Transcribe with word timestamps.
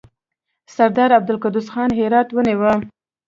سردار 0.75 1.09
عبدالقدوس 1.19 1.67
خان 1.73 1.89
هرات 1.99 2.27
ونیوی. 2.31 2.73